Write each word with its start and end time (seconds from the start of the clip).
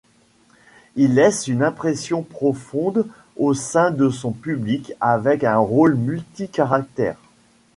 Il 0.95 1.13
laisse 1.13 1.47
une 1.47 1.61
impression 1.61 2.23
profonde 2.23 3.05
au 3.37 3.53
sein 3.53 3.91
de 3.91 4.09
son 4.09 4.31
public 4.31 4.93
avec 4.99 5.43
un 5.43 5.59
rôle 5.59 5.93
multi-caractères. 5.93 7.19